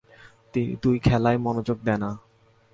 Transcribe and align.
তুই 0.83 0.95
খেলায় 0.99 1.39
মনোযোগ 1.45 1.77
দে 1.83 1.95
না? 1.97 2.09